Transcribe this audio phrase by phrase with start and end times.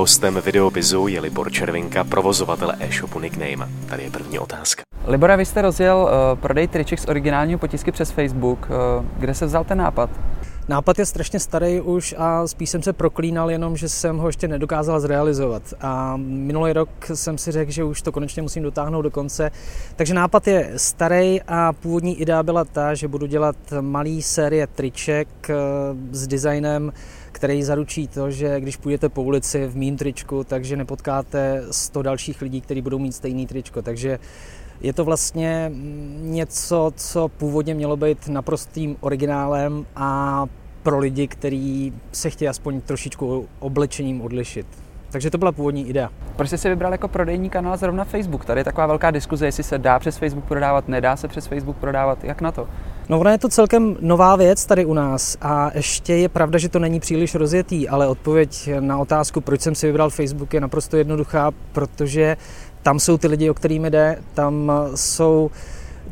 [0.00, 3.68] Hostem videobizu je Libor Červinka, provozovatel e-shopu Nickname.
[3.88, 4.82] Tady je první otázka.
[5.06, 5.96] Libora, vy jste rozjel
[6.32, 8.58] uh, prodej triček z originálního potisky přes Facebook.
[8.70, 10.10] Uh, kde se vzal ten nápad?
[10.70, 14.48] Nápad je strašně starý už a spíš jsem se proklínal jenom, že jsem ho ještě
[14.48, 15.62] nedokázal zrealizovat.
[15.80, 19.50] A minulý rok jsem si řekl, že už to konečně musím dotáhnout do konce.
[19.96, 25.28] Takže nápad je starý a původní idea byla ta, že budu dělat malý série triček
[25.50, 25.54] eh,
[26.12, 26.92] s designem,
[27.32, 32.42] který zaručí to, že když půjdete po ulici v mým tričku, takže nepotkáte 100 dalších
[32.42, 33.82] lidí, kteří budou mít stejný tričko.
[33.82, 34.18] Takže
[34.80, 35.72] je to vlastně
[36.20, 40.46] něco, co původně mělo být naprostým originálem a
[40.82, 44.66] pro lidi, kteří se chtějí aspoň trošičku oblečením odlišit.
[45.10, 46.10] Takže to byla původní idea.
[46.36, 48.44] Proč jste si vybral jako prodejní kanál zrovna Facebook?
[48.44, 51.76] Tady je taková velká diskuze, jestli se dá přes Facebook prodávat, nedá se přes Facebook
[51.76, 52.24] prodávat.
[52.24, 52.68] Jak na to?
[53.08, 56.68] No ona je to celkem nová věc tady u nás a ještě je pravda, že
[56.68, 60.96] to není příliš rozjetý, ale odpověď na otázku, proč jsem si vybral Facebook je naprosto
[60.96, 62.36] jednoduchá, protože
[62.82, 65.50] tam jsou ty lidi, o kterými jde, tam jsou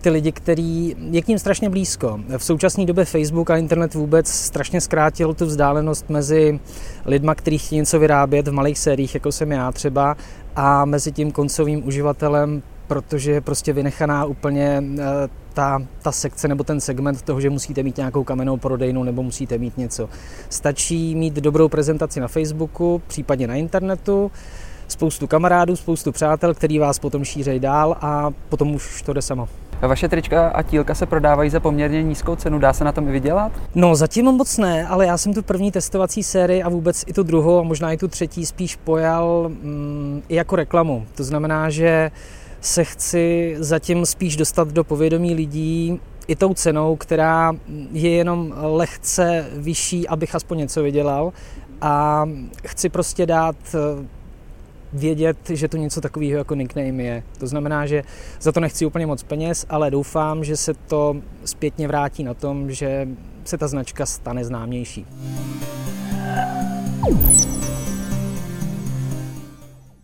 [0.00, 2.20] ty lidi, který je k ním strašně blízko.
[2.38, 6.60] V současné době Facebook a internet vůbec strašně zkrátil tu vzdálenost mezi
[7.04, 10.16] lidma, kteří chtějí něco vyrábět v malých sériích, jako jsem já třeba,
[10.56, 15.04] a mezi tím koncovým uživatelem, protože je prostě vynechaná úplně eh,
[15.54, 19.58] ta, ta sekce nebo ten segment toho, že musíte mít nějakou kamennou prodejnu nebo musíte
[19.58, 20.08] mít něco.
[20.48, 24.30] Stačí mít dobrou prezentaci na Facebooku, případně na internetu,
[24.88, 29.48] spoustu kamarádů, spoustu přátel, který vás potom šířejí dál a potom už to jde samo.
[29.82, 33.12] Vaše trička a tílka se prodávají za poměrně nízkou cenu, dá se na tom i
[33.12, 33.52] vydělat?
[33.74, 37.22] No zatím moc ne, ale já jsem tu první testovací sérii a vůbec i tu
[37.22, 41.06] druhou a možná i tu třetí spíš pojal mm, i jako reklamu.
[41.14, 42.10] To znamená, že
[42.60, 47.52] se chci zatím spíš dostat do povědomí lidí i tou cenou, která
[47.92, 51.32] je jenom lehce vyšší, abych aspoň něco vydělal.
[51.80, 52.26] A
[52.66, 53.56] chci prostě dát
[54.96, 57.22] vědět, že to něco takového jako nickname je.
[57.38, 58.02] To znamená, že
[58.40, 62.70] za to nechci úplně moc peněz, ale doufám, že se to zpětně vrátí na tom,
[62.70, 63.08] že
[63.44, 65.06] se ta značka stane známější.